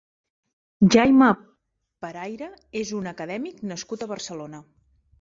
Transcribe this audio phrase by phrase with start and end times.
[0.95, 1.27] Jaime
[2.07, 2.49] Peraire
[2.83, 4.69] és un acadèmic nascut a Barcelona.